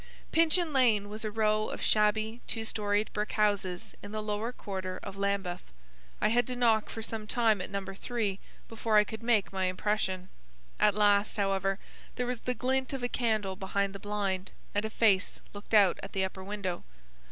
[0.31, 4.99] Pinchin Lane was a row of shabby two storied brick houses in the lower quarter
[5.03, 5.61] of Lambeth.
[6.19, 7.85] I had to knock for some time at No.
[7.85, 10.29] 3 before I could make my impression.
[10.79, 11.77] At last, however,
[12.15, 15.99] there was the glint of a candle behind the blind, and a face looked out
[16.01, 16.83] at the upper window.